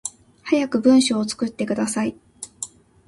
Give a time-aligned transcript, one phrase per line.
[0.45, 2.17] 早く文章作ってください